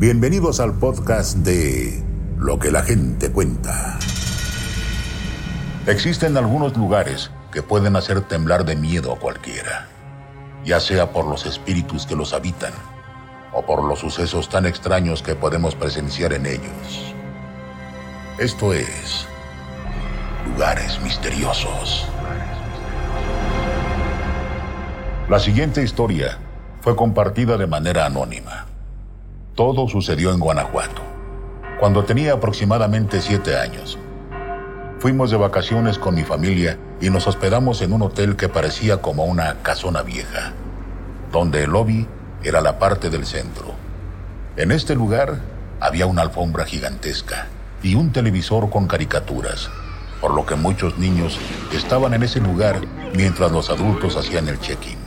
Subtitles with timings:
[0.00, 2.04] Bienvenidos al podcast de
[2.36, 3.98] Lo que la gente cuenta.
[5.88, 9.88] Existen algunos lugares que pueden hacer temblar de miedo a cualquiera,
[10.64, 12.72] ya sea por los espíritus que los habitan
[13.52, 17.12] o por los sucesos tan extraños que podemos presenciar en ellos.
[18.38, 19.26] Esto es
[20.46, 22.06] Lugares Misteriosos.
[25.28, 26.38] La siguiente historia
[26.82, 28.67] fue compartida de manera anónima.
[29.58, 31.02] Todo sucedió en Guanajuato,
[31.80, 33.98] cuando tenía aproximadamente siete años.
[35.00, 39.24] Fuimos de vacaciones con mi familia y nos hospedamos en un hotel que parecía como
[39.24, 40.52] una casona vieja,
[41.32, 42.06] donde el lobby
[42.44, 43.74] era la parte del centro.
[44.56, 45.40] En este lugar
[45.80, 47.48] había una alfombra gigantesca
[47.82, 49.70] y un televisor con caricaturas,
[50.20, 51.36] por lo que muchos niños
[51.72, 52.78] estaban en ese lugar
[53.12, 54.98] mientras los adultos hacían el check-in.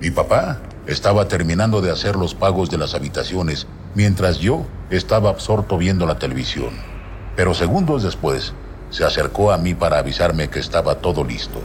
[0.00, 5.78] Mi papá estaba terminando de hacer los pagos de las habitaciones mientras yo estaba absorto
[5.78, 6.70] viendo la televisión.
[7.34, 8.52] Pero segundos después,
[8.90, 11.60] se acercó a mí para avisarme que estaba todo listo.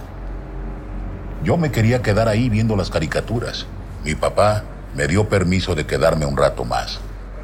[1.43, 3.65] Yo me quería quedar ahí viendo las caricaturas.
[4.03, 4.63] Mi papá
[4.95, 6.99] me dio permiso de quedarme un rato más.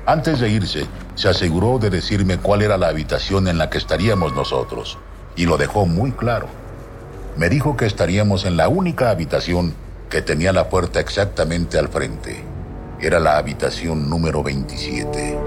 [0.06, 4.34] Antes de irse, se aseguró de decirme cuál era la habitación en la que estaríamos
[4.34, 4.98] nosotros,
[5.36, 6.48] y lo dejó muy claro.
[7.36, 9.74] Me dijo que estaríamos en la única habitación
[10.10, 12.42] que tenía la puerta exactamente al frente.
[13.00, 15.38] Era la habitación número 27.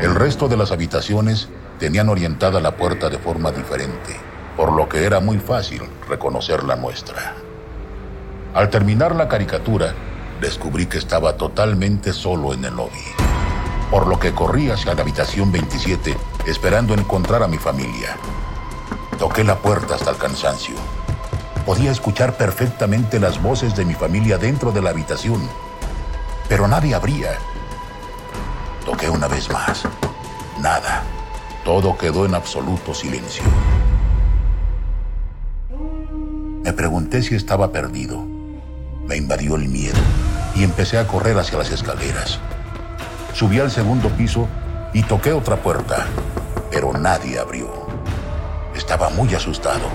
[0.00, 4.16] El resto de las habitaciones tenían orientada la puerta de forma diferente,
[4.56, 7.34] por lo que era muy fácil reconocer la nuestra.
[8.54, 9.94] Al terminar la caricatura,
[10.40, 13.04] descubrí que estaba totalmente solo en el lobby,
[13.90, 18.16] por lo que corrí hacia la habitación 27 esperando encontrar a mi familia.
[19.18, 20.74] Toqué la puerta hasta el cansancio
[21.66, 25.42] Podía escuchar perfectamente las voces de mi familia dentro de la habitación,
[26.48, 27.32] pero nadie abría.
[28.84, 29.82] Toqué una vez más.
[30.60, 31.02] Nada.
[31.64, 33.42] Todo quedó en absoluto silencio.
[36.62, 38.24] Me pregunté si estaba perdido.
[39.08, 39.98] Me invadió el miedo
[40.54, 42.38] y empecé a correr hacia las escaleras.
[43.32, 44.46] Subí al segundo piso
[44.92, 46.06] y toqué otra puerta,
[46.70, 47.68] pero nadie abrió.
[48.76, 49.88] Estaba muy asustado.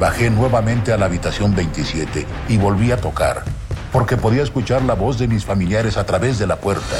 [0.00, 3.44] Bajé nuevamente a la habitación 27 y volví a tocar,
[3.92, 6.96] porque podía escuchar la voz de mis familiares a través de la puerta.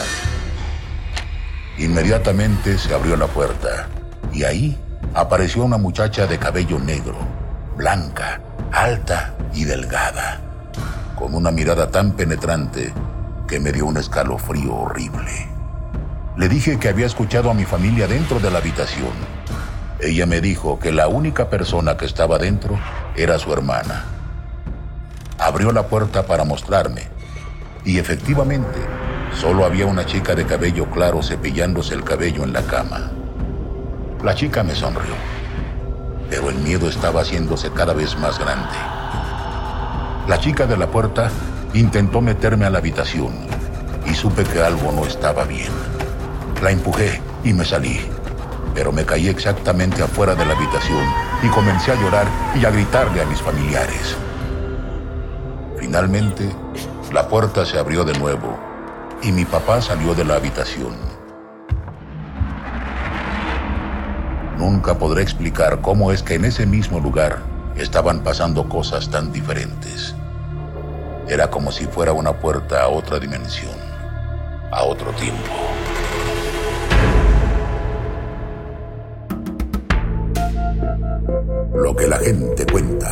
[1.78, 3.88] Inmediatamente se abrió la puerta
[4.32, 4.78] y ahí
[5.14, 7.16] apareció una muchacha de cabello negro,
[7.76, 10.40] blanca, alta y delgada,
[11.16, 12.92] con una mirada tan penetrante
[13.48, 15.48] que me dio un escalofrío horrible.
[16.36, 19.31] Le dije que había escuchado a mi familia dentro de la habitación
[20.02, 22.76] ella me dijo que la única persona que estaba dentro
[23.14, 24.04] era su hermana.
[25.38, 27.02] Abrió la puerta para mostrarme
[27.84, 28.80] y efectivamente
[29.40, 33.12] solo había una chica de cabello claro cepillándose el cabello en la cama.
[34.24, 35.14] La chica me sonrió,
[36.28, 38.74] pero el miedo estaba haciéndose cada vez más grande.
[40.26, 41.30] La chica de la puerta
[41.74, 43.34] intentó meterme a la habitación
[44.04, 45.70] y supe que algo no estaba bien.
[46.60, 48.11] La empujé y me salí
[48.74, 51.04] pero me caí exactamente afuera de la habitación
[51.42, 54.16] y comencé a llorar y a gritarle a mis familiares.
[55.78, 56.48] Finalmente,
[57.12, 58.58] la puerta se abrió de nuevo
[59.22, 60.94] y mi papá salió de la habitación.
[64.56, 67.40] Nunca podré explicar cómo es que en ese mismo lugar
[67.76, 70.14] estaban pasando cosas tan diferentes.
[71.28, 73.74] Era como si fuera una puerta a otra dimensión,
[74.70, 75.41] a otro tiempo.
[82.22, 83.10] Gente cuenta.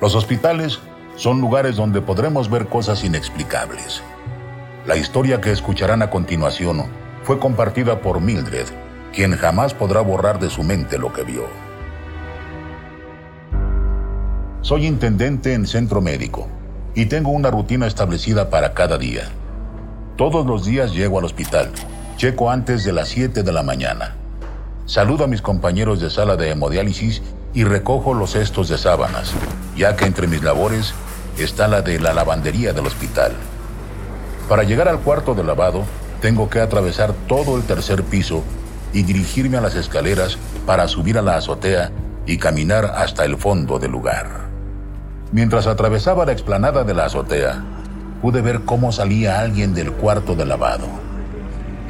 [0.00, 0.80] Los hospitales
[1.16, 4.02] son lugares donde podremos ver cosas inexplicables.
[4.86, 6.84] La historia que escucharán a continuación
[7.22, 8.66] fue compartida por Mildred,
[9.12, 11.46] quien jamás podrá borrar de su mente lo que vio.
[14.60, 16.48] Soy intendente en centro médico
[16.94, 19.30] y tengo una rutina establecida para cada día.
[20.16, 21.70] Todos los días llego al hospital.
[22.18, 24.14] Checo antes de las 7 de la mañana.
[24.84, 27.22] Saludo a mis compañeros de sala de hemodiálisis
[27.54, 29.32] y recojo los cestos de sábanas,
[29.74, 30.92] ya que entre mis labores
[31.38, 33.32] está la de la lavandería del hospital.
[34.50, 35.84] Para llegar al cuarto de lavado,
[36.20, 38.42] tengo que atravesar todo el tercer piso
[38.92, 40.36] y dirigirme a las escaleras
[40.66, 41.90] para subir a la azotea
[42.26, 44.42] y caminar hasta el fondo del lugar.
[45.32, 47.64] Mientras atravesaba la explanada de la azotea,
[48.22, 50.86] pude ver cómo salía alguien del cuarto de lavado.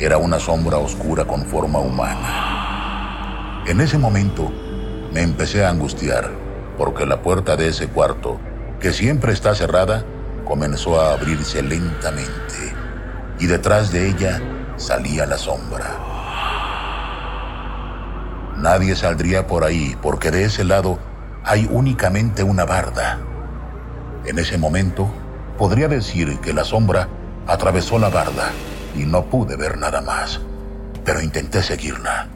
[0.01, 3.63] Era una sombra oscura con forma humana.
[3.67, 4.51] En ese momento,
[5.13, 6.31] me empecé a angustiar,
[6.79, 8.41] porque la puerta de ese cuarto,
[8.81, 10.07] que siempre está cerrada,
[10.47, 12.75] comenzó a abrirse lentamente,
[13.39, 14.41] y detrás de ella
[14.77, 15.99] salía la sombra.
[18.57, 20.99] Nadie saldría por ahí, porque de ese lado
[21.45, 23.19] hay únicamente una barda.
[24.25, 25.13] En ese momento,
[25.63, 27.07] podría decir que la sombra
[27.47, 28.51] atravesó la barda
[28.97, 30.41] y no pude ver nada más,
[31.05, 32.27] pero intenté seguirla.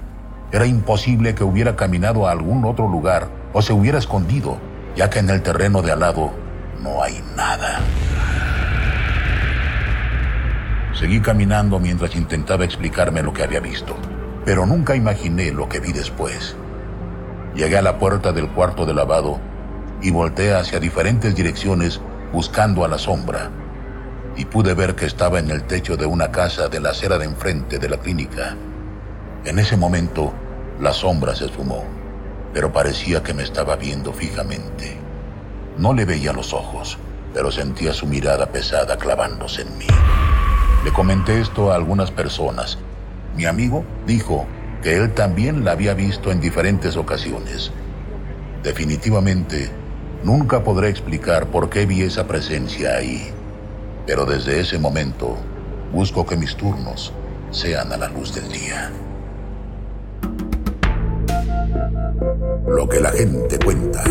[0.52, 4.58] Era imposible que hubiera caminado a algún otro lugar o se hubiera escondido,
[4.94, 6.30] ya que en el terreno de al lado
[6.80, 7.80] no hay nada.
[10.92, 13.96] Seguí caminando mientras intentaba explicarme lo que había visto,
[14.44, 16.54] pero nunca imaginé lo que vi después.
[17.56, 19.40] Llegué a la puerta del cuarto de lavado
[20.00, 22.00] y volteé hacia diferentes direcciones
[22.32, 23.50] buscando a la sombra,
[24.36, 27.24] y pude ver que estaba en el techo de una casa de la acera de
[27.24, 28.54] enfrente de la clínica.
[29.44, 30.32] En ese momento,
[30.80, 31.84] la sombra se esfumó,
[32.52, 34.98] pero parecía que me estaba viendo fijamente.
[35.78, 36.98] No le veía los ojos,
[37.32, 39.86] pero sentía su mirada pesada clavándose en mí.
[40.84, 42.78] Le comenté esto a algunas personas.
[43.36, 44.46] Mi amigo dijo
[44.82, 47.72] que él también la había visto en diferentes ocasiones.
[48.62, 49.70] Definitivamente,
[50.24, 53.30] nunca podré explicar por qué vi esa presencia ahí,
[54.06, 55.36] pero desde ese momento
[55.92, 57.12] busco que mis turnos
[57.50, 58.90] sean a la luz del día.
[62.66, 64.04] Lo que la gente cuenta.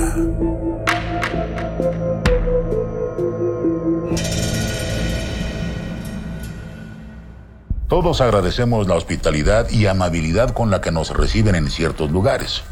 [7.88, 12.64] Todos agradecemos la hospitalidad y amabilidad con la que nos reciben en ciertos lugares.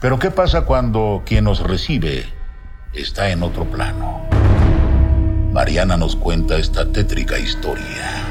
[0.00, 2.24] Pero ¿qué pasa cuando quien nos recibe
[2.94, 4.22] está en otro plano?
[5.52, 8.24] Mariana nos cuenta esta tétrica historia.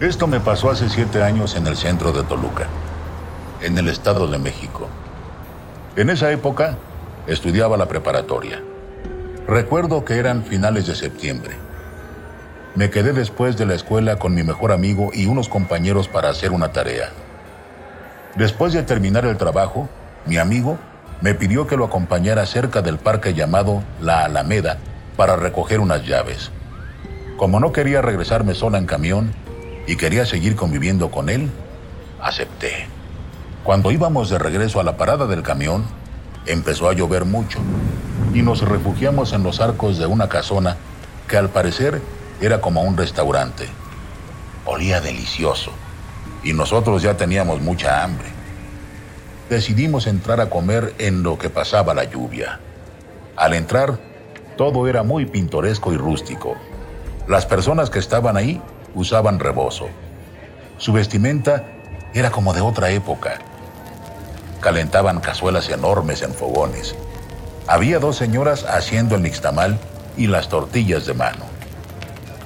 [0.00, 2.66] Esto me pasó hace siete años en el centro de Toluca,
[3.60, 4.88] en el Estado de México.
[5.96, 6.76] En esa época
[7.26, 8.62] estudiaba la preparatoria.
[9.46, 11.56] Recuerdo que eran finales de septiembre.
[12.76, 16.52] Me quedé después de la escuela con mi mejor amigo y unos compañeros para hacer
[16.52, 17.10] una tarea.
[18.36, 19.88] Después de terminar el trabajo,
[20.26, 20.78] mi amigo
[21.20, 24.78] me pidió que lo acompañara cerca del parque llamado La Alameda
[25.16, 26.50] para recoger unas llaves.
[27.36, 29.32] Como no quería regresarme sola en camión,
[29.90, 31.50] y quería seguir conviviendo con él,
[32.22, 32.86] acepté.
[33.64, 35.84] Cuando íbamos de regreso a la parada del camión,
[36.46, 37.58] empezó a llover mucho
[38.32, 40.76] y nos refugiamos en los arcos de una casona
[41.26, 42.00] que al parecer
[42.40, 43.66] era como un restaurante.
[44.64, 45.72] Olía delicioso
[46.44, 48.28] y nosotros ya teníamos mucha hambre.
[49.50, 52.60] Decidimos entrar a comer en lo que pasaba la lluvia.
[53.34, 53.98] Al entrar,
[54.56, 56.54] todo era muy pintoresco y rústico.
[57.26, 58.62] Las personas que estaban ahí
[58.94, 59.88] usaban rebozo.
[60.78, 61.64] Su vestimenta
[62.14, 63.40] era como de otra época.
[64.60, 66.94] Calentaban cazuelas enormes en fogones.
[67.66, 69.80] Había dos señoras haciendo el nixtamal
[70.16, 71.44] y las tortillas de mano.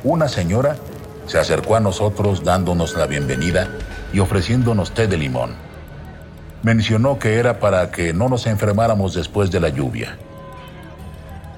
[0.05, 0.79] Una señora
[1.27, 3.69] se acercó a nosotros dándonos la bienvenida
[4.15, 5.74] y ofreciéndonos té de limón.
[6.65, 10.19] Mencionó que era para que no nos enfermáramos después de la lluvia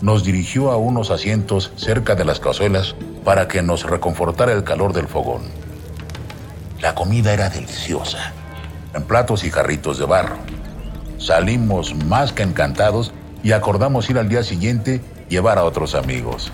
[0.00, 2.94] nos dirigió a unos asientos cerca de las cazuelas
[3.24, 5.42] para que nos reconfortara el calor del fogón.
[6.80, 8.32] La comida era deliciosa,
[8.94, 10.36] en platos y jarritos de barro.
[11.18, 16.52] Salimos más que encantados y acordamos ir al día siguiente llevar a otros amigos.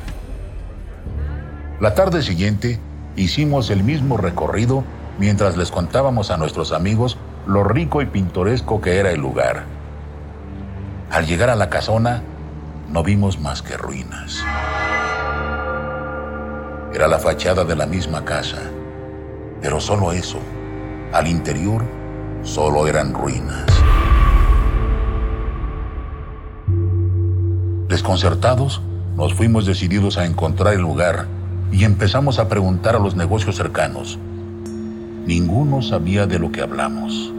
[1.80, 2.78] La tarde siguiente
[3.16, 4.84] hicimos el mismo recorrido
[5.18, 9.64] mientras les contábamos a nuestros amigos lo rico y pintoresco que era el lugar.
[11.10, 12.22] Al llegar a la casona,
[12.90, 14.42] no vimos más que ruinas.
[16.94, 18.58] Era la fachada de la misma casa,
[19.60, 20.38] pero solo eso.
[21.12, 21.82] Al interior
[22.42, 23.66] solo eran ruinas.
[27.88, 28.80] Desconcertados,
[29.16, 31.26] nos fuimos decididos a encontrar el lugar
[31.70, 34.18] y empezamos a preguntar a los negocios cercanos.
[35.26, 37.32] Ninguno sabía de lo que hablamos.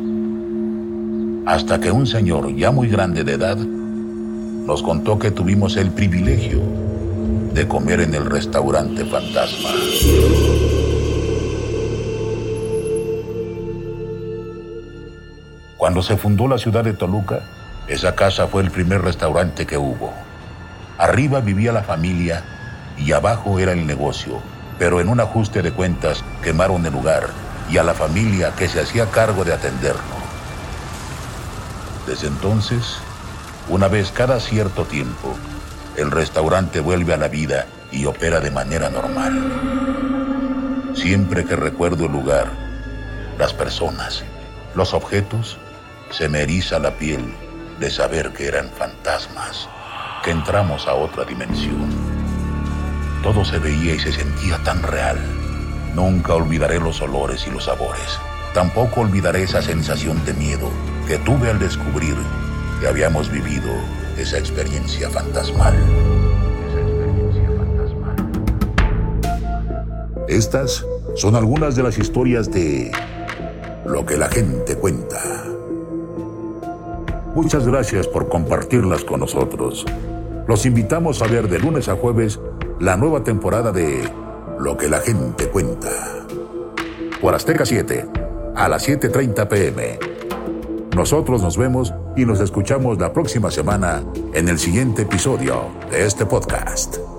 [1.46, 6.62] Hasta que un señor ya muy grande de edad nos contó que tuvimos el privilegio
[7.54, 9.70] de comer en el restaurante Fantasma.
[15.76, 17.42] Cuando se fundó la ciudad de Toluca,
[17.90, 20.14] esa casa fue el primer restaurante que hubo.
[20.98, 22.46] Arriba vivía la familia
[22.98, 24.40] y abajo era el negocio,
[24.80, 28.82] pero en un ajuste de cuentas quemaron el lugar y a la familia que se
[28.82, 30.02] hacía cargo de atenderlo.
[32.06, 32.98] Desde entonces,
[33.68, 35.36] una vez cada cierto tiempo,
[35.98, 39.42] el restaurante vuelve a la vida y opera de manera normal.
[40.94, 42.52] Siempre que recuerdo el lugar,
[43.40, 44.24] las personas
[44.76, 45.58] los objetos,
[46.10, 47.34] se me eriza la piel
[47.80, 49.68] de saber que eran fantasmas,
[50.24, 51.90] que entramos a otra dimensión.
[53.22, 55.43] Todo se veía y se sentía tan real.
[55.96, 58.20] Nunca olvidaré los olores y los sabores.
[58.54, 60.70] Tampoco olvidaré esa sensación de miedo
[61.08, 62.16] que tuve al descubrir
[62.80, 63.70] que habíamos vivido
[64.18, 65.76] esa experiencia fantasmal.
[70.28, 70.86] Estas
[71.16, 72.92] son algunas de las historias de
[73.86, 75.22] lo que la gente cuenta.
[77.36, 79.86] Muchas gracias por compartirlas con nosotros.
[80.48, 82.40] Los invitamos a ver de lunes a jueves
[82.80, 84.10] la nueva temporada de
[84.60, 85.90] Lo que la gente cuenta.
[87.22, 88.06] Por Azteca 7,
[88.56, 90.00] a las 7.30 pm.
[90.96, 96.26] Nosotros nos vemos y nos escuchamos la próxima semana en el siguiente episodio de este
[96.26, 97.13] podcast.